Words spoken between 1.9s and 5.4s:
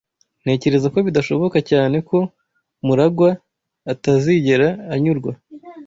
ko MuragwA atazigera anyurwa.